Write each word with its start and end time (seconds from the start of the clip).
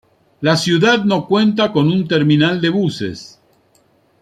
La 0.41 0.57
ciudad 0.57 1.03
no 1.05 1.27
cuenta 1.27 1.71
con 1.71 1.89
un 1.91 2.07
terminal 2.07 2.59
de 2.59 2.69
buses. 2.69 3.39